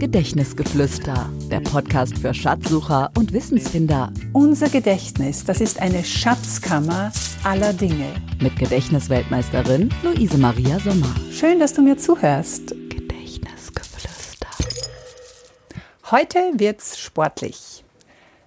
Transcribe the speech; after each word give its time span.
Gedächtnisgeflüster, 0.00 1.28
der 1.50 1.60
Podcast 1.60 2.16
für 2.16 2.32
Schatzsucher 2.32 3.10
und 3.18 3.34
Wissensfinder. 3.34 4.10
Unser 4.32 4.70
Gedächtnis, 4.70 5.44
das 5.44 5.60
ist 5.60 5.78
eine 5.78 6.02
Schatzkammer 6.02 7.12
aller 7.44 7.74
Dinge. 7.74 8.06
Mit 8.40 8.58
Gedächtnisweltmeisterin 8.58 9.90
Luise 10.02 10.38
Maria 10.38 10.80
Sommer. 10.80 11.14
Schön, 11.30 11.60
dass 11.60 11.74
du 11.74 11.82
mir 11.82 11.98
zuhörst. 11.98 12.68
Gedächtnisgeflüster. 12.88 14.48
Heute 16.10 16.38
wird's 16.54 16.98
sportlich. 16.98 17.84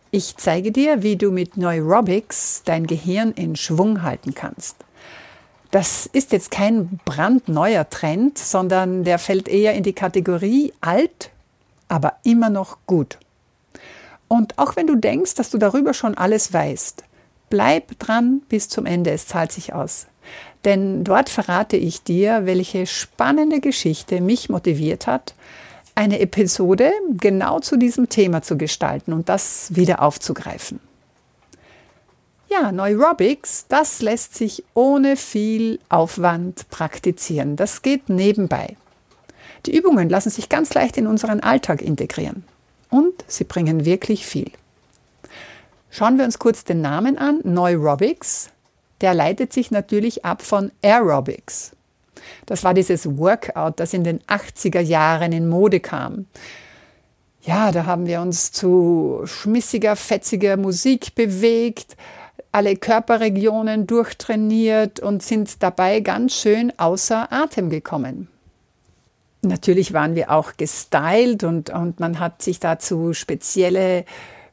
Ich 0.10 0.36
zeige 0.38 0.72
dir, 0.72 1.04
wie 1.04 1.18
du 1.18 1.30
mit 1.30 1.56
Neurobics 1.56 2.64
dein 2.66 2.88
Gehirn 2.88 3.32
in 3.32 3.56
Schwung 3.56 4.02
halten 4.02 4.34
kannst. 4.34 4.78
Das 5.70 6.08
ist 6.08 6.32
jetzt 6.32 6.50
kein 6.50 7.00
brandneuer 7.06 7.88
Trend, 7.88 8.40
sondern 8.40 9.04
der 9.04 9.20
fällt 9.20 9.48
eher 9.48 9.76
in 9.76 9.84
die 9.84 9.94
Kategorie 9.94 10.74
alt, 10.82 11.30
aber 11.94 12.14
immer 12.24 12.50
noch 12.50 12.80
gut. 12.88 13.20
Und 14.28 14.58
auch 14.58 14.76
wenn 14.76 14.88
du 14.88 14.96
denkst, 14.96 15.36
dass 15.36 15.52
du 15.52 15.60
darüber 15.60 15.94
schon 15.94 16.18
alles 16.18 16.52
weißt, 16.52 17.04
bleib 17.52 18.00
dran 18.00 18.42
bis 18.50 18.68
zum 18.68 18.88
Ende, 18.88 19.12
es 19.12 19.28
zahlt 19.28 19.52
sich 19.52 19.74
aus. 19.74 20.08
Denn 20.66 21.04
dort 21.04 21.30
verrate 21.30 21.78
ich 21.78 22.02
dir, 22.02 22.48
welche 22.48 22.88
spannende 22.88 23.60
Geschichte 23.60 24.22
mich 24.22 24.50
motiviert 24.50 25.06
hat, 25.06 25.36
eine 25.94 26.20
Episode 26.20 26.92
genau 27.12 27.60
zu 27.60 27.78
diesem 27.78 28.10
Thema 28.10 28.42
zu 28.42 28.58
gestalten 28.58 29.14
und 29.14 29.30
das 29.30 29.68
wieder 29.76 30.02
aufzugreifen. 30.02 30.80
Ja, 32.50 32.72
Neurobics, 32.72 33.68
das 33.68 34.02
lässt 34.02 34.34
sich 34.34 34.64
ohne 34.74 35.16
viel 35.16 35.80
Aufwand 35.90 36.68
praktizieren. 36.72 37.56
Das 37.56 37.84
geht 37.84 38.10
nebenbei. 38.10 38.78
Die 39.66 39.76
Übungen 39.76 40.10
lassen 40.10 40.30
sich 40.30 40.50
ganz 40.50 40.74
leicht 40.74 40.98
in 40.98 41.08
unseren 41.08 41.40
Alltag 41.40 41.82
integrieren. 41.82 42.44
Und 42.90 43.24
sie 43.28 43.44
bringen 43.44 43.86
wirklich 43.86 44.26
viel. 44.26 44.52
Schauen 45.90 46.18
wir 46.18 46.26
uns 46.26 46.40
kurz 46.40 46.64
den 46.64 46.82
Namen 46.82 47.18
an. 47.18 47.40
Neurobics. 47.44 48.50
Der 49.02 49.14
leitet 49.14 49.54
sich 49.54 49.72
natürlich 49.72 50.26
ab 50.26 50.42
von 50.42 50.72
Aerobics. 50.82 51.72
Das 52.46 52.64
war 52.64 52.74
dieses 52.74 53.18
Workout, 53.18 53.80
das 53.80 53.94
in 53.94 54.04
den 54.04 54.20
80er 54.22 54.80
Jahren 54.80 55.32
in 55.32 55.48
Mode 55.48 55.80
kam. 55.80 56.26
Ja, 57.42 57.72
da 57.72 57.86
haben 57.86 58.08
wir 58.08 58.22
uns 58.22 58.52
zu 58.52 59.22
schmissiger, 59.26 59.96
fetziger 59.96 60.56
Musik 60.56 61.14
bewegt, 61.16 61.98
alle 62.52 62.76
Körperregionen 62.76 63.88
durchtrainiert 63.88 65.00
und 65.00 65.24
sind 65.24 65.62
dabei 65.62 66.00
ganz 66.00 66.36
schön 66.36 66.72
außer 66.78 67.32
Atem 67.32 67.70
gekommen. 67.70 68.30
Natürlich 69.44 69.94
waren 69.94 70.16
wir 70.16 70.32
auch 70.32 70.54
gestylt 70.56 71.44
und, 71.44 71.70
und 71.70 72.00
man 72.00 72.20
hat 72.20 72.42
sich 72.42 72.60
dazu 72.60 73.14
spezielle, 73.14 74.06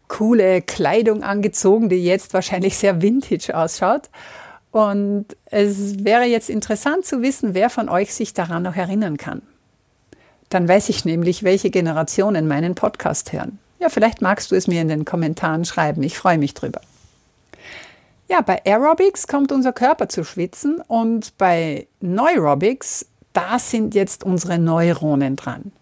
coole 0.08 0.62
Kleidung 0.62 1.22
angezogen, 1.22 1.88
die 1.88 2.04
jetzt 2.04 2.34
wahrscheinlich 2.34 2.76
sehr 2.76 3.00
vintage 3.00 3.56
ausschaut. 3.56 4.10
Und 4.72 5.26
es 5.46 6.04
wäre 6.04 6.24
jetzt 6.24 6.50
interessant 6.50 7.06
zu 7.06 7.22
wissen, 7.22 7.54
wer 7.54 7.70
von 7.70 7.88
euch 7.88 8.12
sich 8.14 8.34
daran 8.34 8.64
noch 8.64 8.76
erinnern 8.76 9.16
kann. 9.16 9.42
Dann 10.48 10.68
weiß 10.68 10.88
ich 10.88 11.04
nämlich, 11.04 11.44
welche 11.44 11.70
Generationen 11.70 12.48
meinen 12.48 12.74
Podcast 12.74 13.32
hören. 13.32 13.58
Ja, 13.78 13.88
vielleicht 13.88 14.20
magst 14.20 14.50
du 14.50 14.56
es 14.56 14.66
mir 14.66 14.82
in 14.82 14.88
den 14.88 15.04
Kommentaren 15.04 15.64
schreiben. 15.64 16.02
Ich 16.02 16.18
freue 16.18 16.38
mich 16.38 16.54
drüber. 16.54 16.80
Ja, 18.28 18.42
bei 18.42 18.64
Aerobics 18.64 19.26
kommt 19.26 19.50
unser 19.50 19.72
Körper 19.72 20.08
zu 20.08 20.22
schwitzen 20.22 20.80
und 20.86 21.36
bei 21.38 21.88
Neurobics, 22.00 23.06
da 23.32 23.58
sind 23.58 23.94
jetzt 23.94 24.24
unsere 24.24 24.58
Neuronen 24.58 25.36
dran. 25.36 25.72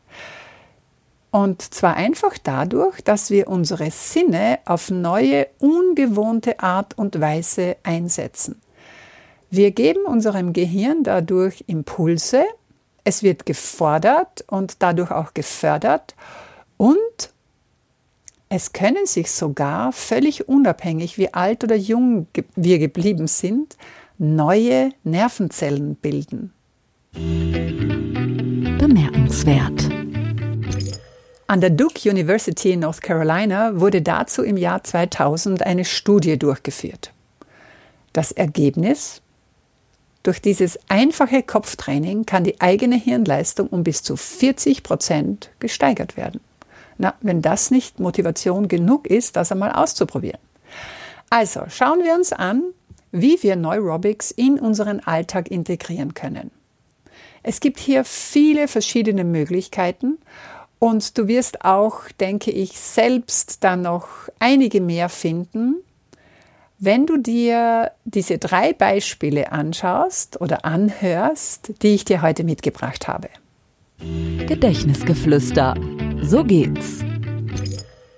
Und 1.30 1.62
zwar 1.62 1.94
einfach 1.94 2.38
dadurch, 2.42 3.02
dass 3.02 3.30
wir 3.30 3.48
unsere 3.48 3.90
Sinne 3.90 4.60
auf 4.64 4.90
neue, 4.90 5.46
ungewohnte 5.58 6.60
Art 6.60 6.96
und 6.96 7.20
Weise 7.20 7.76
einsetzen. 7.82 8.60
Wir 9.50 9.70
geben 9.70 10.04
unserem 10.06 10.52
Gehirn 10.52 11.02
dadurch 11.04 11.64
Impulse, 11.66 12.44
es 13.04 13.22
wird 13.22 13.46
gefordert 13.46 14.44
und 14.48 14.82
dadurch 14.82 15.10
auch 15.10 15.32
gefördert 15.32 16.14
und 16.76 17.32
es 18.50 18.72
können 18.72 19.06
sich 19.06 19.30
sogar, 19.30 19.92
völlig 19.92 20.48
unabhängig, 20.48 21.18
wie 21.18 21.32
alt 21.34 21.64
oder 21.64 21.76
jung 21.76 22.26
wir 22.56 22.78
geblieben 22.78 23.26
sind, 23.26 23.76
neue 24.16 24.90
Nervenzellen 25.04 25.96
bilden. 25.96 26.52
Bemerkenswert. 28.78 29.88
An 31.46 31.60
der 31.60 31.70
Duke 31.70 32.08
University 32.08 32.72
in 32.72 32.80
North 32.80 33.00
Carolina 33.00 33.80
wurde 33.80 34.02
dazu 34.02 34.42
im 34.42 34.56
Jahr 34.56 34.84
2000 34.84 35.62
eine 35.62 35.84
Studie 35.84 36.38
durchgeführt. 36.38 37.12
Das 38.12 38.32
Ergebnis? 38.32 39.22
Durch 40.22 40.42
dieses 40.42 40.78
einfache 40.88 41.42
Kopftraining 41.42 42.26
kann 42.26 42.44
die 42.44 42.60
eigene 42.60 42.96
Hirnleistung 42.96 43.68
um 43.68 43.84
bis 43.84 44.02
zu 44.02 44.16
40 44.16 44.82
Prozent 44.82 45.50
gesteigert 45.60 46.16
werden. 46.16 46.40
Na, 46.98 47.14
wenn 47.20 47.40
das 47.40 47.70
nicht 47.70 48.00
Motivation 48.00 48.68
genug 48.68 49.06
ist, 49.06 49.36
das 49.36 49.52
einmal 49.52 49.72
auszuprobieren. 49.72 50.40
Also 51.30 51.62
schauen 51.68 52.02
wir 52.02 52.14
uns 52.14 52.32
an, 52.32 52.64
wie 53.12 53.42
wir 53.42 53.56
Neurobics 53.56 54.30
in 54.30 54.58
unseren 54.58 55.00
Alltag 55.00 55.50
integrieren 55.50 56.12
können. 56.14 56.50
Es 57.42 57.60
gibt 57.60 57.78
hier 57.78 58.04
viele 58.04 58.68
verschiedene 58.68 59.24
Möglichkeiten 59.24 60.18
und 60.78 61.18
du 61.18 61.28
wirst 61.28 61.64
auch, 61.64 62.08
denke 62.20 62.50
ich, 62.50 62.78
selbst 62.78 63.64
dann 63.64 63.82
noch 63.82 64.08
einige 64.38 64.80
mehr 64.80 65.08
finden, 65.08 65.76
wenn 66.78 67.06
du 67.06 67.16
dir 67.16 67.90
diese 68.04 68.38
drei 68.38 68.72
Beispiele 68.72 69.50
anschaust 69.50 70.40
oder 70.40 70.64
anhörst, 70.64 71.72
die 71.82 71.94
ich 71.94 72.04
dir 72.04 72.22
heute 72.22 72.44
mitgebracht 72.44 73.08
habe. 73.08 73.28
Gedächtnisgeflüster 74.46 75.74
so 76.22 76.44
geht's. 76.44 77.00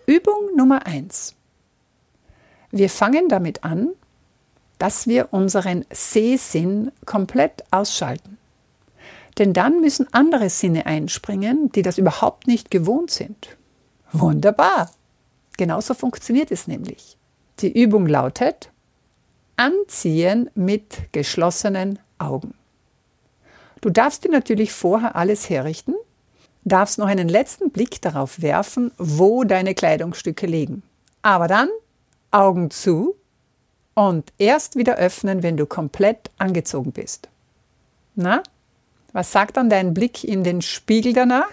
Übung 0.07 0.55
Nummer 0.57 0.87
1. 0.87 1.35
Wir 2.71 2.91
fangen 2.91 3.29
damit 3.29 3.65
an, 3.65 3.91
dass 4.79 5.07
wir 5.07 5.29
unseren 5.33 5.87
Sehsinn 5.91 6.93
komplett 7.07 7.65
ausschalten. 7.71 8.37
Denn 9.39 9.53
dann 9.53 9.81
müssen 9.81 10.07
andere 10.13 10.51
Sinne 10.51 10.87
einspringen, 10.87 11.71
die 11.73 11.83
das 11.83 11.99
überhaupt 11.99 12.47
nicht 12.47 12.71
gewohnt 12.71 13.11
sind. 13.11 13.57
Wunderbar! 14.13 14.91
Genauso 15.57 15.95
funktioniert 15.95 16.51
es 16.51 16.67
nämlich. 16.67 17.17
Die 17.61 17.73
Übung 17.83 18.07
lautet 18.07 18.71
Anziehen 19.57 20.51
mit 20.55 21.13
geschlossenen 21.13 21.99
Augen. 22.19 22.55
Du 23.83 23.91
darfst 23.91 24.25
dir 24.25 24.31
natürlich 24.31 24.73
vorher 24.73 25.17
alles 25.17 25.51
herrichten, 25.51 25.95
darfst 26.65 26.99
noch 26.99 27.07
einen 27.07 27.29
letzten 27.29 27.71
Blick 27.71 28.01
darauf 28.01 28.41
werfen, 28.41 28.91
wo 28.97 29.45
deine 29.45 29.75
Kleidungsstücke 29.75 30.47
liegen. 30.47 30.83
Aber 31.23 31.47
dann 31.47 31.69
Augen 32.31 32.71
zu 32.71 33.17
und 33.95 34.33
erst 34.39 34.77
wieder 34.77 34.97
öffnen, 34.97 35.43
wenn 35.43 35.57
du 35.57 35.67
komplett 35.67 36.31
angezogen 36.39 36.93
bist. 36.93 37.29
Na, 38.15 38.43
was 39.13 39.33
sagt 39.33 39.57
dann 39.57 39.71
dein 39.71 39.95
Blick 39.95 40.25
in 40.25 40.45
den 40.45 40.63
Spiegel 40.63 41.13
danach? 41.13 41.51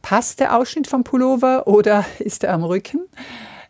Passt 0.00 0.40
der 0.40 0.56
Ausschnitt 0.56 0.86
vom 0.86 1.04
Pullover 1.04 1.66
oder 1.66 2.04
ist 2.18 2.44
er 2.44 2.54
am 2.54 2.64
Rücken? 2.64 3.00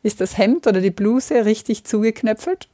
Ist 0.03 0.21
das 0.21 0.37
Hemd 0.37 0.67
oder 0.67 0.81
die 0.81 0.91
Bluse 0.91 1.45
richtig 1.45 1.85
zugeknöpfelt? 1.85 2.69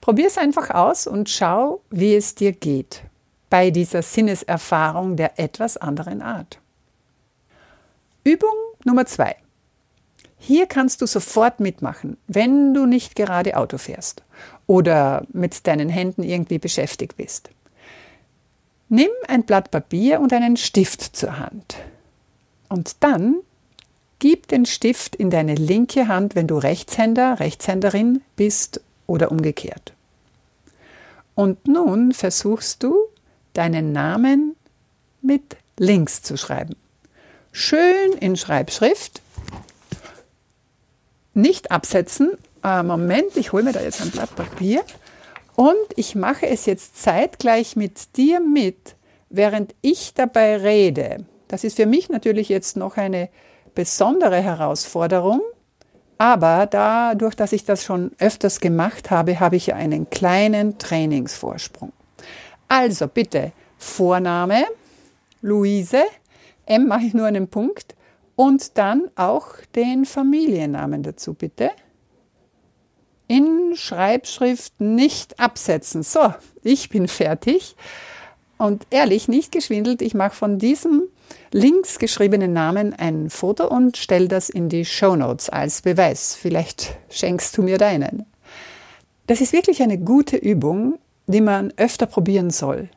Probier 0.00 0.26
es 0.26 0.38
einfach 0.38 0.70
aus 0.70 1.06
und 1.06 1.28
schau, 1.28 1.82
wie 1.90 2.14
es 2.14 2.34
dir 2.34 2.52
geht 2.52 3.02
bei 3.50 3.70
dieser 3.70 4.02
Sinneserfahrung 4.02 5.16
der 5.16 5.38
etwas 5.38 5.76
anderen 5.76 6.22
Art. 6.22 6.58
Übung 8.24 8.54
Nummer 8.84 9.06
zwei. 9.06 9.36
Hier 10.38 10.66
kannst 10.66 11.02
du 11.02 11.06
sofort 11.06 11.60
mitmachen, 11.60 12.16
wenn 12.26 12.72
du 12.72 12.86
nicht 12.86 13.14
gerade 13.14 13.56
Auto 13.56 13.76
fährst 13.76 14.22
oder 14.66 15.26
mit 15.32 15.66
deinen 15.66 15.90
Händen 15.90 16.22
irgendwie 16.22 16.58
beschäftigt 16.58 17.16
bist. 17.16 17.50
Nimm 18.90 19.08
ein 19.26 19.44
Blatt 19.44 19.70
Papier 19.70 20.20
und 20.20 20.34
einen 20.34 20.58
Stift 20.58 21.16
zur 21.16 21.38
Hand. 21.38 21.76
Und 22.68 22.96
dann 23.00 23.36
gib 24.18 24.48
den 24.48 24.66
Stift 24.66 25.16
in 25.16 25.30
deine 25.30 25.54
linke 25.54 26.06
Hand, 26.06 26.34
wenn 26.34 26.46
du 26.46 26.58
Rechtshänder, 26.58 27.40
Rechtshänderin 27.40 28.20
bist 28.36 28.82
oder 29.06 29.30
umgekehrt. 29.30 29.94
Und 31.34 31.66
nun 31.66 32.12
versuchst 32.12 32.82
du, 32.82 32.94
deinen 33.54 33.92
Namen 33.92 34.54
mit 35.22 35.56
links 35.78 36.20
zu 36.22 36.36
schreiben 36.36 36.76
schön 37.52 38.12
in 38.20 38.36
Schreibschrift. 38.36 39.22
Nicht 41.34 41.70
absetzen. 41.70 42.32
Äh, 42.62 42.82
Moment, 42.82 43.36
ich 43.36 43.52
hole 43.52 43.62
mir 43.62 43.72
da 43.72 43.80
jetzt 43.80 44.02
ein 44.02 44.10
Blatt 44.10 44.34
Papier. 44.34 44.82
Und 45.56 45.76
ich 45.96 46.14
mache 46.14 46.46
es 46.46 46.66
jetzt 46.66 47.02
zeitgleich 47.02 47.76
mit 47.76 48.16
dir 48.16 48.40
mit, 48.40 48.96
während 49.28 49.74
ich 49.82 50.14
dabei 50.14 50.56
rede. 50.56 51.24
Das 51.48 51.64
ist 51.64 51.76
für 51.76 51.86
mich 51.86 52.08
natürlich 52.08 52.48
jetzt 52.48 52.76
noch 52.76 52.96
eine 52.96 53.28
besondere 53.74 54.40
Herausforderung, 54.40 55.40
aber 56.18 56.66
dadurch, 56.66 57.34
dass 57.34 57.52
ich 57.52 57.64
das 57.64 57.82
schon 57.82 58.12
öfters 58.18 58.60
gemacht 58.60 59.10
habe, 59.10 59.40
habe 59.40 59.56
ich 59.56 59.72
einen 59.72 60.10
kleinen 60.10 60.78
Trainingsvorsprung. 60.78 61.92
Also 62.68 63.08
bitte 63.08 63.52
Vorname, 63.78 64.66
Luise, 65.40 66.02
M 66.66 66.86
mache 66.86 67.04
ich 67.04 67.14
nur 67.14 67.26
einen 67.26 67.48
Punkt 67.48 67.96
und 68.36 68.78
dann 68.78 69.10
auch 69.16 69.46
den 69.74 70.04
Familiennamen 70.04 71.02
dazu 71.02 71.34
bitte. 71.34 71.70
Schreibschrift 73.76 74.80
nicht 74.80 75.38
absetzen. 75.40 76.02
So, 76.02 76.34
ich 76.62 76.88
bin 76.88 77.08
fertig. 77.08 77.76
Und 78.58 78.86
ehrlich, 78.90 79.28
nicht 79.28 79.52
geschwindelt, 79.52 80.02
ich 80.02 80.14
mache 80.14 80.36
von 80.36 80.58
diesem 80.58 81.04
links 81.52 81.98
geschriebenen 81.98 82.52
Namen 82.52 82.92
ein 82.92 83.30
Foto 83.30 83.66
und 83.66 83.96
stelle 83.96 84.28
das 84.28 84.50
in 84.50 84.68
die 84.68 84.84
Show 84.84 85.16
Notes 85.16 85.48
als 85.48 85.82
Beweis. 85.82 86.34
Vielleicht 86.34 86.96
schenkst 87.08 87.56
du 87.56 87.62
mir 87.62 87.78
deinen. 87.78 88.26
Das 89.26 89.40
ist 89.40 89.52
wirklich 89.52 89.82
eine 89.82 89.98
gute 89.98 90.36
Übung, 90.36 90.98
die 91.26 91.40
man 91.40 91.72
öfter 91.76 92.06
probieren 92.06 92.50
soll. 92.50 92.90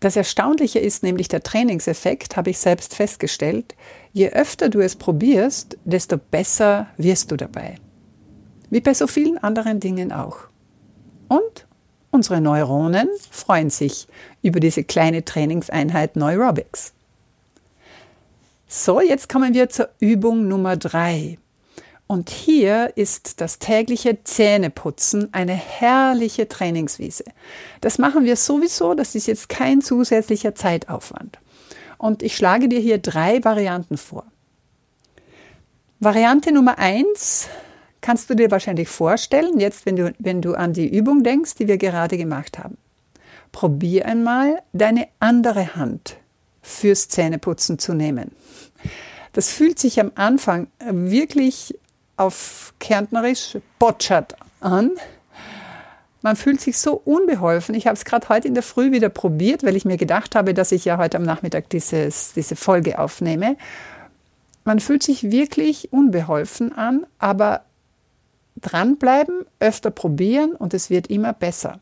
Das 0.00 0.16
Erstaunliche 0.16 0.78
ist 0.78 1.02
nämlich 1.02 1.28
der 1.28 1.42
Trainingseffekt, 1.42 2.36
habe 2.36 2.50
ich 2.50 2.58
selbst 2.58 2.94
festgestellt. 2.94 3.74
Je 4.12 4.30
öfter 4.30 4.68
du 4.68 4.80
es 4.80 4.94
probierst, 4.94 5.76
desto 5.84 6.16
besser 6.18 6.86
wirst 6.96 7.32
du 7.32 7.36
dabei. 7.36 7.76
Wie 8.70 8.80
bei 8.80 8.94
so 8.94 9.06
vielen 9.06 9.38
anderen 9.38 9.80
Dingen 9.80 10.12
auch. 10.12 10.38
Und 11.28 11.68
Unsere 12.10 12.40
Neuronen 12.40 13.08
freuen 13.30 13.70
sich 13.70 14.08
über 14.42 14.60
diese 14.60 14.82
kleine 14.82 15.24
Trainingseinheit 15.24 16.16
Neurobics. 16.16 16.94
So, 18.66 19.00
jetzt 19.00 19.28
kommen 19.28 19.54
wir 19.54 19.68
zur 19.68 19.90
Übung 20.00 20.48
Nummer 20.48 20.76
drei. 20.76 21.38
Und 22.06 22.30
hier 22.30 22.96
ist 22.96 23.42
das 23.42 23.58
tägliche 23.58 24.24
Zähneputzen 24.24 25.28
eine 25.32 25.52
herrliche 25.52 26.48
Trainingswiese. 26.48 27.24
Das 27.82 27.98
machen 27.98 28.24
wir 28.24 28.36
sowieso, 28.36 28.94
das 28.94 29.14
ist 29.14 29.26
jetzt 29.26 29.50
kein 29.50 29.82
zusätzlicher 29.82 30.54
Zeitaufwand. 30.54 31.38
Und 31.98 32.22
ich 32.22 32.36
schlage 32.36 32.68
dir 32.68 32.80
hier 32.80 32.96
drei 32.96 33.44
Varianten 33.44 33.98
vor. 33.98 34.24
Variante 36.00 36.52
Nummer 36.52 36.78
eins 36.78 37.48
kannst 38.00 38.30
du 38.30 38.34
dir 38.34 38.50
wahrscheinlich 38.50 38.88
vorstellen, 38.88 39.58
jetzt 39.58 39.86
wenn 39.86 39.96
du, 39.96 40.12
wenn 40.18 40.42
du 40.42 40.54
an 40.54 40.72
die 40.72 40.88
Übung 40.88 41.22
denkst, 41.22 41.54
die 41.56 41.68
wir 41.68 41.78
gerade 41.78 42.16
gemacht 42.16 42.58
haben. 42.58 42.76
Probier 43.52 44.06
einmal 44.06 44.62
deine 44.72 45.08
andere 45.20 45.74
Hand 45.74 46.16
fürs 46.62 47.08
Zähneputzen 47.08 47.78
zu 47.78 47.94
nehmen. 47.94 48.32
Das 49.32 49.50
fühlt 49.50 49.78
sich 49.78 50.00
am 50.00 50.12
Anfang 50.14 50.68
wirklich 50.80 51.78
auf 52.16 52.74
Kärntnerisch 52.78 53.58
botschert 53.78 54.36
an. 54.60 54.92
Man 56.22 56.34
fühlt 56.36 56.60
sich 56.60 56.78
so 56.78 56.94
unbeholfen. 57.04 57.74
Ich 57.74 57.86
habe 57.86 57.94
es 57.94 58.04
gerade 58.04 58.28
heute 58.28 58.48
in 58.48 58.54
der 58.54 58.62
Früh 58.62 58.90
wieder 58.90 59.08
probiert, 59.08 59.62
weil 59.62 59.76
ich 59.76 59.84
mir 59.84 59.96
gedacht 59.96 60.34
habe, 60.34 60.52
dass 60.52 60.72
ich 60.72 60.84
ja 60.84 60.98
heute 60.98 61.16
am 61.16 61.22
Nachmittag 61.22 61.70
dieses, 61.70 62.32
diese 62.32 62.56
Folge 62.56 62.98
aufnehme. 62.98 63.56
Man 64.64 64.80
fühlt 64.80 65.02
sich 65.02 65.30
wirklich 65.30 65.92
unbeholfen 65.92 66.76
an, 66.76 67.06
aber 67.18 67.62
dranbleiben, 68.60 69.44
öfter 69.60 69.90
probieren 69.90 70.52
und 70.52 70.74
es 70.74 70.90
wird 70.90 71.08
immer 71.08 71.32
besser. 71.32 71.80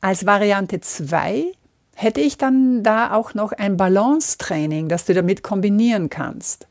Als 0.00 0.26
Variante 0.26 0.80
2 0.80 1.52
hätte 1.94 2.20
ich 2.20 2.38
dann 2.38 2.82
da 2.82 3.12
auch 3.12 3.34
noch 3.34 3.52
ein 3.52 3.76
Balancetraining, 3.76 4.88
das 4.88 5.06
du 5.06 5.14
damit 5.14 5.42
kombinieren 5.42 6.10
kannst. 6.10 6.66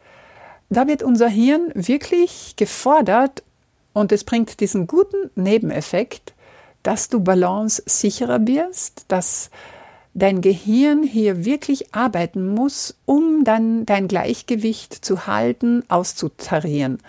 Da 0.70 0.88
wird 0.88 1.04
unser 1.04 1.28
Hirn 1.28 1.72
wirklich 1.74 2.56
gefordert 2.56 3.44
und 3.94 4.12
es 4.12 4.24
bringt 4.24 4.60
diesen 4.60 4.88
guten 4.88 5.30
Nebeneffekt, 5.36 6.34
dass 6.84 7.10
du 7.10 7.20
balance 7.20 7.82
sicherer 7.86 8.46
wirst, 8.46 9.06
dass 9.08 9.50
dein 10.14 10.42
Gehirn 10.42 11.04
hier 11.04 11.46
wirklich 11.46 11.94
arbeiten 11.94 12.48
muss, 12.48 12.96
um 13.06 13.44
dann 13.44 13.86
dein 13.86 14.08
Gleichgewicht 14.08 14.94
zu 14.94 15.28
halten, 15.28 15.84
auszutarieren. 15.90 17.00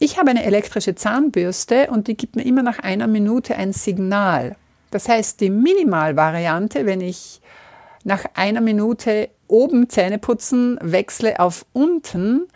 Ich 0.00 0.18
habe 0.18 0.30
eine 0.30 0.44
elektrische 0.44 0.94
Zahnbürste 0.94 1.88
und 1.90 2.06
die 2.06 2.16
gibt 2.16 2.36
mir 2.36 2.44
immer 2.44 2.62
nach 2.62 2.78
einer 2.78 3.08
Minute 3.08 3.56
ein 3.56 3.72
Signal. 3.72 4.54
Das 4.92 5.08
heißt, 5.08 5.40
die 5.40 5.50
Minimalvariante, 5.50 6.86
wenn 6.86 7.00
ich 7.00 7.40
nach 8.04 8.24
einer 8.34 8.60
Minute 8.60 9.28
oben 9.48 9.88
Zähne 9.88 10.18
putzen 10.18 10.78
wechsle 10.80 11.40
auf 11.40 11.66
unten 11.72 12.46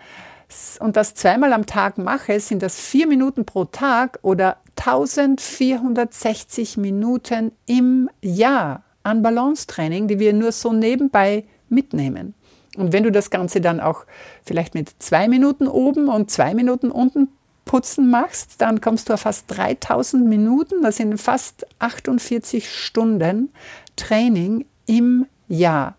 und 0.79 0.97
das 0.97 1.15
zweimal 1.15 1.53
am 1.53 1.67
Tag 1.67 1.99
mache, 1.99 2.39
sind 2.39 2.63
das 2.63 2.79
vier 2.79 3.09
Minuten 3.09 3.45
pro 3.45 3.65
Tag 3.65 4.21
oder 4.23 4.59
1460 4.77 6.77
Minuten 6.77 7.51
im 7.67 8.09
Jahr 8.21 8.85
an 9.03 9.23
Balancetraining, 9.23 10.07
die 10.07 10.21
wir 10.21 10.33
nur 10.33 10.53
so 10.53 10.73
nebenbei 10.73 11.45
mitnehmen. 11.69 12.35
Und 12.77 12.93
wenn 12.93 13.03
du 13.03 13.13
das 13.13 13.31
Ganze 13.31 13.61
dann 13.61 13.81
auch 13.81 14.05
vielleicht 14.45 14.75
mit 14.75 14.91
zwei 14.99 15.29
Minuten 15.29 15.69
oben 15.69 16.09
und 16.09 16.31
zwei 16.31 16.55
Minuten 16.55 16.91
unten 16.91 17.29
putzen 17.65 18.11
machst, 18.11 18.61
dann 18.61 18.81
kommst 18.81 19.09
du 19.09 19.15
auf 19.15 19.21
fast 19.21 19.45
3000 19.49 20.27
Minuten. 20.27 20.83
Das 20.83 20.97
sind 20.97 21.21
fast 21.21 21.67
48 21.79 22.69
Stunden 22.69 23.53
Training 23.97 24.65
im 24.87 25.27
Jahr. 25.49 25.97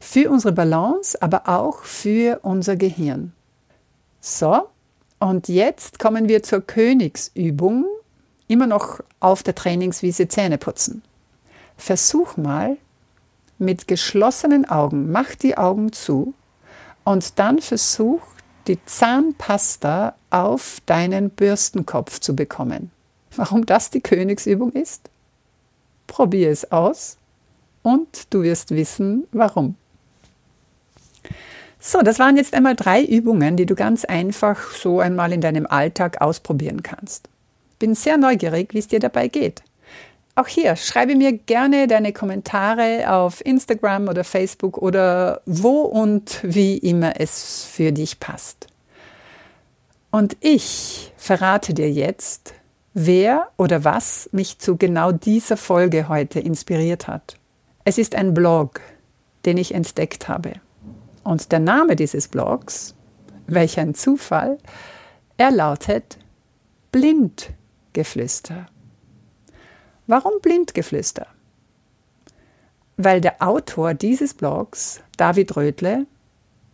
Für 0.00 0.30
unsere 0.30 0.52
Balance, 0.52 1.20
aber 1.20 1.48
auch 1.48 1.82
für 1.82 2.40
unser 2.42 2.76
Gehirn. 2.76 3.32
So, 4.20 4.68
und 5.18 5.48
jetzt 5.48 5.98
kommen 5.98 6.28
wir 6.28 6.42
zur 6.42 6.60
Königsübung. 6.60 7.86
Immer 8.46 8.66
noch 8.66 9.00
auf 9.20 9.42
der 9.42 9.54
Trainingswiese 9.54 10.28
Zähne 10.28 10.58
putzen. 10.58 11.02
Versuch 11.76 12.36
mal, 12.36 12.76
mit 13.58 13.88
geschlossenen 13.88 14.68
Augen, 14.68 15.10
mach 15.10 15.34
die 15.34 15.56
Augen 15.56 15.92
zu 15.92 16.34
und 17.04 17.38
dann 17.38 17.60
versuch 17.60 18.22
die 18.66 18.78
Zahnpasta 18.84 20.14
auf 20.30 20.78
deinen 20.86 21.30
Bürstenkopf 21.30 22.20
zu 22.20 22.36
bekommen. 22.36 22.90
Warum 23.34 23.66
das 23.66 23.90
die 23.90 24.00
Königsübung 24.00 24.72
ist? 24.72 25.10
Probier 26.06 26.50
es 26.50 26.70
aus 26.70 27.16
und 27.82 28.26
du 28.30 28.42
wirst 28.42 28.70
wissen, 28.70 29.26
warum. 29.32 29.76
So, 31.80 32.00
das 32.02 32.18
waren 32.18 32.36
jetzt 32.36 32.54
einmal 32.54 32.74
drei 32.74 33.04
Übungen, 33.04 33.56
die 33.56 33.66
du 33.66 33.74
ganz 33.74 34.04
einfach 34.04 34.72
so 34.72 35.00
einmal 35.00 35.32
in 35.32 35.40
deinem 35.40 35.66
Alltag 35.66 36.20
ausprobieren 36.20 36.82
kannst. 36.82 37.28
Bin 37.78 37.94
sehr 37.94 38.16
neugierig, 38.16 38.74
wie 38.74 38.78
es 38.78 38.88
dir 38.88 38.98
dabei 38.98 39.28
geht. 39.28 39.62
Auch 40.38 40.46
hier 40.46 40.76
schreibe 40.76 41.16
mir 41.16 41.32
gerne 41.32 41.88
deine 41.88 42.12
Kommentare 42.12 43.12
auf 43.12 43.44
Instagram 43.44 44.06
oder 44.06 44.22
Facebook 44.22 44.78
oder 44.78 45.40
wo 45.46 45.80
und 45.80 46.38
wie 46.44 46.78
immer 46.78 47.20
es 47.20 47.64
für 47.64 47.90
dich 47.90 48.20
passt. 48.20 48.68
Und 50.12 50.36
ich 50.38 51.12
verrate 51.16 51.74
dir 51.74 51.90
jetzt, 51.90 52.54
wer 52.94 53.48
oder 53.56 53.82
was 53.82 54.28
mich 54.30 54.60
zu 54.60 54.76
genau 54.76 55.10
dieser 55.10 55.56
Folge 55.56 56.08
heute 56.08 56.38
inspiriert 56.38 57.08
hat. 57.08 57.34
Es 57.84 57.98
ist 57.98 58.14
ein 58.14 58.32
Blog, 58.32 58.80
den 59.44 59.56
ich 59.56 59.74
entdeckt 59.74 60.28
habe. 60.28 60.52
Und 61.24 61.50
der 61.50 61.58
Name 61.58 61.96
dieses 61.96 62.28
Blogs, 62.28 62.94
welch 63.48 63.80
ein 63.80 63.92
Zufall, 63.92 64.58
er 65.36 65.50
lautet 65.50 66.16
Blindgeflüster. 66.92 68.68
Warum 70.08 70.40
Blindgeflüster? 70.40 71.26
Weil 72.96 73.20
der 73.20 73.42
Autor 73.42 73.92
dieses 73.92 74.32
Blogs, 74.32 75.02
David 75.18 75.54
Rödle, 75.54 76.06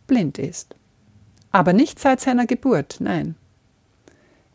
blind 0.06 0.38
ist. 0.38 0.76
Aber 1.50 1.72
nicht 1.72 1.98
seit 1.98 2.20
seiner 2.20 2.46
Geburt, 2.46 2.98
nein. 3.00 3.34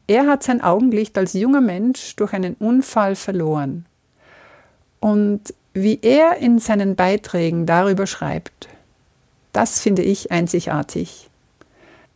Er 0.08 0.28
hat 0.28 0.44
sein 0.44 0.62
Augenlicht 0.62 1.18
als 1.18 1.34
junger 1.34 1.60
Mensch 1.60 2.16
durch 2.16 2.32
einen 2.32 2.54
Unfall 2.56 3.16
verloren. 3.16 3.86
Und 5.02 5.54
wie 5.74 6.00
er 6.02 6.38
in 6.38 6.60
seinen 6.60 6.96
Beiträgen 6.96 7.66
darüber 7.66 8.08
schreibt, 8.08 8.70
das 9.52 9.82
finde 9.82 10.04
ich 10.04 10.32
einzigartig. 10.32 11.29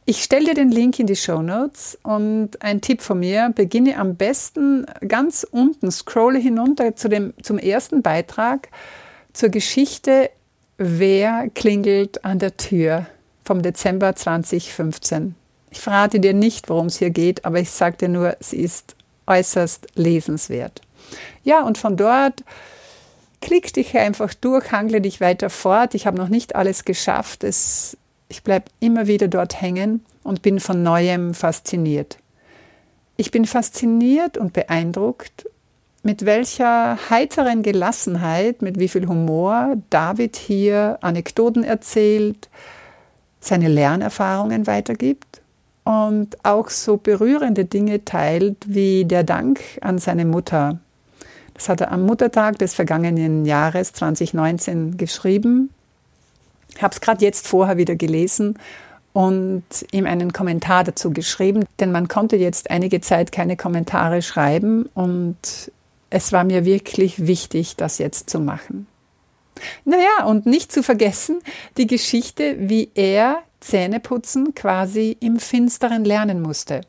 Ich 0.05 0.21
stelle 0.21 0.47
dir 0.47 0.53
den 0.53 0.69
Link 0.69 0.99
in 0.99 1.07
die 1.07 1.15
Show 1.15 1.41
Notes 1.41 1.97
und 2.03 2.61
ein 2.61 2.81
Tipp 2.81 3.01
von 3.01 3.19
mir, 3.19 3.53
beginne 3.55 3.97
am 3.97 4.15
besten 4.15 4.85
ganz 5.07 5.47
unten, 5.49 5.91
scrolle 5.91 6.39
hinunter 6.39 6.97
zu 6.97 7.07
dem, 7.07 7.33
zum 7.41 7.57
ersten 7.57 8.01
Beitrag 8.01 8.69
zur 9.31 9.49
Geschichte 9.49 10.29
Wer 10.77 11.49
klingelt 11.53 12.25
an 12.25 12.39
der 12.39 12.57
Tür 12.57 13.05
vom 13.45 13.61
Dezember 13.61 14.15
2015. 14.15 15.35
Ich 15.71 15.79
verrate 15.79 16.19
dir 16.19 16.33
nicht, 16.33 16.67
worum 16.67 16.87
es 16.87 16.97
hier 16.97 17.11
geht, 17.11 17.45
aber 17.45 17.59
ich 17.59 17.69
sage 17.69 17.97
dir 17.97 18.09
nur, 18.09 18.35
sie 18.41 18.57
ist 18.57 18.95
äußerst 19.27 19.87
lesenswert. 19.95 20.81
Ja, 21.43 21.63
und 21.63 21.77
von 21.77 21.95
dort 21.95 22.43
klick 23.39 23.73
dich 23.73 23.97
einfach 23.97 24.33
durch, 24.33 24.71
hangle 24.71 24.99
dich 24.99 25.21
weiter 25.21 25.49
fort. 25.49 25.95
Ich 25.95 26.07
habe 26.07 26.17
noch 26.17 26.29
nicht 26.29 26.55
alles 26.55 26.85
geschafft. 26.85 27.43
Es, 27.43 27.97
ich 28.33 28.41
bleibe 28.41 28.65
immer 28.79 29.05
wieder 29.05 29.27
dort 29.27 29.61
hängen 29.61 30.03
und 30.23 30.41
bin 30.41 30.59
von 30.59 30.81
neuem 30.81 31.35
fasziniert. 31.35 32.17
Ich 33.15 33.29
bin 33.29 33.45
fasziniert 33.45 34.39
und 34.39 34.53
beeindruckt, 34.53 35.47
mit 36.01 36.25
welcher 36.25 36.97
heiteren 37.11 37.61
Gelassenheit, 37.61 38.63
mit 38.63 38.79
wie 38.79 38.87
viel 38.87 39.07
Humor 39.07 39.75
David 39.91 40.35
hier 40.35 40.97
Anekdoten 41.01 41.63
erzählt, 41.63 42.49
seine 43.39 43.67
Lernerfahrungen 43.67 44.65
weitergibt 44.65 45.41
und 45.83 46.43
auch 46.43 46.71
so 46.71 46.97
berührende 46.97 47.65
Dinge 47.65 48.03
teilt 48.03 48.57
wie 48.65 49.05
der 49.05 49.23
Dank 49.23 49.61
an 49.81 49.99
seine 49.99 50.25
Mutter. 50.25 50.79
Das 51.53 51.69
hat 51.69 51.81
er 51.81 51.91
am 51.91 52.07
Muttertag 52.07 52.57
des 52.57 52.73
vergangenen 52.73 53.45
Jahres 53.45 53.93
2019 53.93 54.97
geschrieben. 54.97 55.69
Habe 56.81 56.93
es 56.93 57.01
gerade 57.01 57.23
jetzt 57.23 57.47
vorher 57.47 57.77
wieder 57.77 57.95
gelesen 57.95 58.57
und 59.13 59.63
ihm 59.91 60.05
einen 60.05 60.33
Kommentar 60.33 60.83
dazu 60.83 61.11
geschrieben, 61.11 61.65
denn 61.79 61.91
man 61.91 62.07
konnte 62.07 62.35
jetzt 62.35 62.71
einige 62.71 62.99
Zeit 62.99 63.31
keine 63.31 63.55
Kommentare 63.55 64.21
schreiben 64.21 64.89
und 64.93 65.71
es 66.09 66.31
war 66.31 66.43
mir 66.43 66.65
wirklich 66.65 67.27
wichtig, 67.27 67.75
das 67.75 67.97
jetzt 67.99 68.29
zu 68.29 68.39
machen. 68.39 68.87
Naja, 69.85 70.25
und 70.25 70.45
nicht 70.45 70.71
zu 70.71 70.83
vergessen 70.83 71.39
die 71.77 71.87
Geschichte, 71.87 72.55
wie 72.57 72.89
er 72.95 73.43
Zähneputzen 73.59 74.55
quasi 74.55 75.15
im 75.19 75.39
Finsteren 75.39 76.03
lernen 76.03 76.41
musste. 76.41 76.81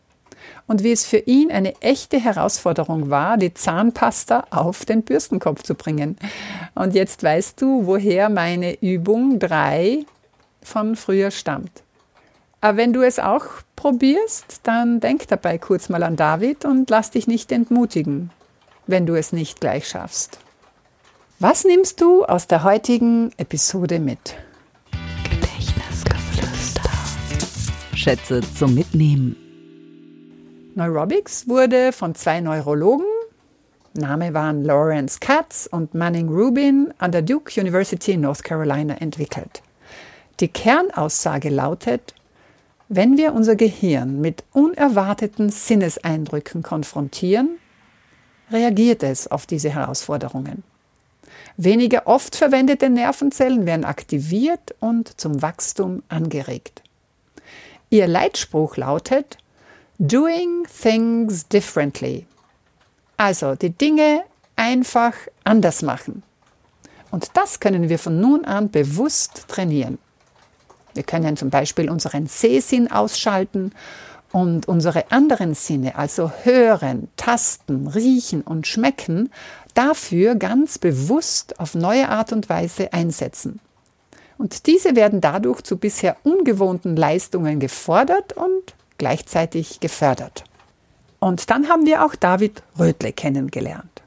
Und 0.67 0.83
wie 0.83 0.93
es 0.93 1.05
für 1.05 1.19
ihn 1.19 1.51
eine 1.51 1.75
echte 1.81 2.19
Herausforderung 2.19 3.11
war, 3.11 3.37
die 3.37 3.53
Zahnpasta 3.53 4.47
auf 4.51 4.85
den 4.85 5.03
Bürstenkopf 5.03 5.63
zu 5.63 5.75
bringen. 5.75 6.17
Und 6.75 6.95
jetzt 6.95 7.23
weißt 7.23 7.61
du, 7.61 7.87
woher 7.87 8.29
meine 8.31 8.81
Übung 8.81 9.39
3 9.39 10.07
von 10.63 10.97
früher 10.97 11.31
stammt. 11.31 11.83
Aber 12.61 12.79
wenn 12.79 12.95
du 12.95 13.03
es 13.03 13.19
auch 13.19 13.45
probierst, 13.77 14.61
dann 14.63 15.01
denk 15.01 15.29
dabei 15.29 15.59
kurz 15.59 15.91
mal 15.91 16.03
an 16.03 16.17
David 16.17 16.65
und 16.65 16.89
lass 16.89 17.11
dich 17.11 17.27
nicht 17.27 17.53
entmutigen, 17.53 18.31
wenn 18.87 19.05
du 19.05 19.15
es 19.15 19.33
nicht 19.35 19.61
gleich 19.61 19.87
schaffst. 19.87 20.39
Was 21.41 21.65
nimmst 21.65 22.01
du 22.01 22.25
aus 22.25 22.47
der 22.47 22.65
heutigen 22.65 23.33
Episode 23.37 23.99
mit? 23.99 24.37
Gedächtnisgeflüster. 25.29 26.91
Schätze 27.95 28.41
zum 28.57 28.75
Mitnehmen. 28.75 29.44
Neurobics 30.77 31.47
wurde 31.47 31.93
von 31.93 32.17
zwei 32.17 32.41
Neurologen, 32.41 33.07
Name 33.93 34.35
waren 34.35 34.65
Lawrence 34.65 35.21
Katz 35.21 35.69
und 35.71 35.95
Manning 35.95 36.29
Rubin, 36.29 36.93
an 36.99 37.13
der 37.13 37.23
Duke 37.23 37.61
University 37.61 38.13
in 38.13 38.23
North 38.23 38.43
Carolina 38.43 38.97
entwickelt. 38.97 39.63
Die 40.41 40.49
Kernaussage 40.49 41.49
lautet, 41.49 42.15
wenn 42.89 43.17
wir 43.17 43.35
unser 43.35 43.55
Gehirn 43.55 44.21
mit 44.21 44.43
unerwarteten 44.53 45.51
Sinneseindrücken 45.51 46.65
konfrontieren, 46.65 47.51
reagiert 48.51 49.05
es 49.05 49.31
auf 49.31 49.47
diese 49.47 49.71
Herausforderungen. 49.71 50.65
Weniger 51.57 52.09
oft 52.09 52.35
verwendete 52.35 52.91
Nervenzellen 52.91 53.65
werden 53.65 53.85
aktiviert 53.85 54.75
und 54.81 55.21
zum 55.21 55.41
Wachstum 55.41 56.03
angeregt. 56.09 56.83
Ihr 57.91 58.09
Leitspruch 58.09 58.77
lautet 58.77 59.39
Doing 59.99 60.67
things 60.67 61.47
differently. 61.47 62.27
Also 63.17 63.55
die 63.55 63.71
Dinge 63.71 64.25
einfach 64.57 65.15
anders 65.45 65.83
machen. 65.83 66.25
Und 67.13 67.31
das 67.35 67.61
können 67.61 67.89
wir 67.89 68.01
von 68.01 68.21
nun 68.21 68.45
an 68.45 68.71
bewusst 68.73 69.45
trainieren. 69.47 69.99
Wir 70.95 71.05
können 71.05 71.37
zum 71.37 71.51
Beispiel 71.51 71.89
unseren 71.89 72.27
Sehsinn 72.27 72.91
ausschalten 72.91 73.71
und 74.33 74.67
unsere 74.67 75.13
anderen 75.13 75.55
Sinne, 75.55 75.95
also 75.95 76.33
hören, 76.43 77.07
tasten, 77.17 77.87
riechen 77.87 78.43
und 78.43 78.67
schmecken, 78.67 79.31
dafür 79.75 80.35
ganz 80.35 80.79
bewusst 80.79 81.61
auf 81.61 81.77
neue 81.77 82.09
Art 82.09 82.33
und 82.33 82.49
Weise 82.49 82.93
einsetzen. 82.93 83.61
Und 84.39 84.67
diese 84.67 84.97
werden 84.97 85.21
dadurch 85.21 85.63
zu 85.63 85.77
bisher 85.77 86.17
ungewohnten 86.25 86.97
Leistungen 86.97 87.61
gefordert 87.61 88.33
und 88.33 88.75
gleichzeitig 89.05 89.81
gefördert. 89.81 90.45
Und 91.21 91.51
dann 91.51 91.69
haben 91.69 91.85
wir 91.85 92.07
auch 92.07 92.15
David 92.15 92.63
Rödle 92.79 93.13
kennengelernt. 93.13 94.03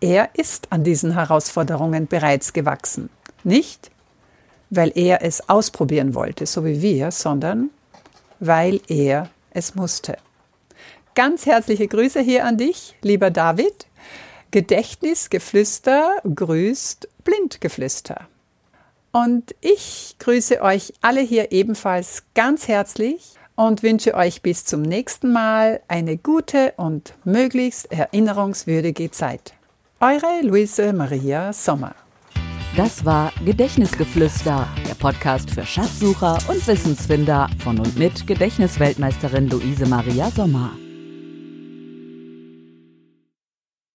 Er 0.00 0.30
ist 0.34 0.72
an 0.72 0.82
diesen 0.82 1.12
Herausforderungen 1.12 2.08
bereits 2.08 2.52
gewachsen. 2.52 3.10
Nicht, 3.44 3.92
weil 4.70 4.90
er 4.96 5.22
es 5.22 5.48
ausprobieren 5.48 6.16
wollte, 6.16 6.46
so 6.46 6.64
wie 6.64 6.82
wir, 6.82 7.12
sondern 7.12 7.70
weil 8.40 8.80
er 8.88 9.30
es 9.52 9.76
musste. 9.76 10.18
Ganz 11.14 11.46
herzliche 11.46 11.86
Grüße 11.86 12.20
hier 12.20 12.44
an 12.44 12.56
dich, 12.56 12.96
lieber 13.02 13.30
David. 13.30 13.86
Gedächtnisgeflüster 14.50 16.16
grüßt 16.34 17.08
Blindgeflüster. 17.22 18.26
Und 19.12 19.54
ich 19.60 20.16
grüße 20.18 20.60
euch 20.60 20.92
alle 21.02 21.20
hier 21.20 21.52
ebenfalls 21.52 22.24
ganz 22.34 22.66
herzlich 22.66 23.37
und 23.58 23.82
wünsche 23.82 24.14
euch 24.14 24.40
bis 24.40 24.64
zum 24.64 24.82
nächsten 24.82 25.32
Mal 25.32 25.80
eine 25.88 26.16
gute 26.16 26.74
und 26.76 27.14
möglichst 27.24 27.90
erinnerungswürdige 27.90 29.10
Zeit. 29.10 29.52
Eure 29.98 30.42
Luise 30.42 30.92
Maria 30.92 31.52
Sommer. 31.52 31.96
Das 32.76 33.04
war 33.04 33.32
Gedächtnisgeflüster, 33.44 34.68
der 34.88 34.94
Podcast 34.94 35.50
für 35.50 35.66
Schatzsucher 35.66 36.38
und 36.46 36.64
Wissensfinder 36.68 37.50
von 37.58 37.80
und 37.80 37.98
mit 37.98 38.28
Gedächtnisweltmeisterin 38.28 39.48
Luise 39.48 39.86
Maria 39.86 40.30
Sommer. 40.30 40.70